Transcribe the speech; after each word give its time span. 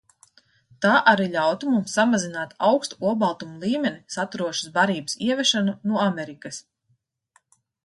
Tā 0.85 0.93
arī 1.09 1.27
ļautu 1.35 1.73
mums 1.73 1.93
samazināt 1.99 2.55
augstu 2.69 2.97
olbaltuma 3.11 3.61
līmeni 3.67 4.15
saturošas 4.17 4.75
barības 4.81 5.21
ievešanu 5.29 5.79
no 5.93 6.03
Amerikas. 6.09 6.61